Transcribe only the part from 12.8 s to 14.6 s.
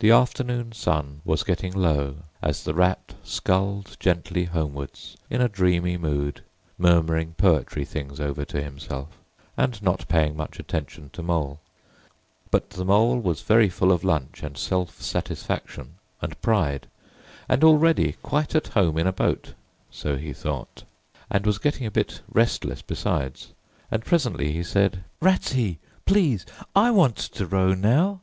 Mole was very full of lunch, and